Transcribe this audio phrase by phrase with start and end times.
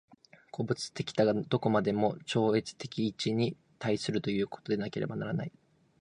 [0.51, 5.51] 個物的多が何処までも超越的一に対するということでなければならない。